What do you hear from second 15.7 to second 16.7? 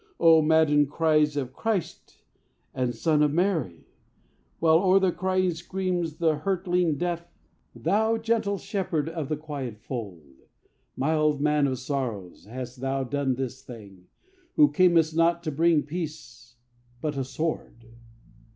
peace